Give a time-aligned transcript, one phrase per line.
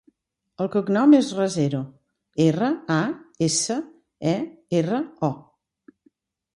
[0.63, 1.83] El cognom és Rasero:
[2.47, 2.99] erra, a,
[3.51, 3.79] essa,
[4.35, 4.37] e,
[4.83, 5.33] erra, o.